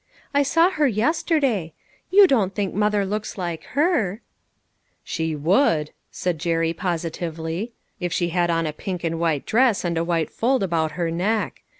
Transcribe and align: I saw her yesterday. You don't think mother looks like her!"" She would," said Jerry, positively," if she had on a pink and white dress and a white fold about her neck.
I 0.33 0.41
saw 0.41 0.71
her 0.71 0.87
yesterday. 0.87 1.73
You 2.09 2.25
don't 2.25 2.55
think 2.55 2.73
mother 2.73 3.05
looks 3.05 3.37
like 3.37 3.65
her!"" 3.77 4.21
She 5.13 5.35
would," 5.35 5.91
said 6.09 6.39
Jerry, 6.39 6.73
positively," 6.73 7.73
if 7.99 8.11
she 8.11 8.29
had 8.29 8.49
on 8.49 8.65
a 8.65 8.73
pink 8.73 9.03
and 9.03 9.19
white 9.19 9.45
dress 9.45 9.85
and 9.85 9.99
a 9.99 10.03
white 10.03 10.31
fold 10.31 10.63
about 10.63 10.93
her 10.93 11.11
neck. 11.11 11.61